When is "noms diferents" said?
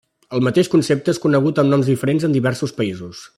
1.75-2.27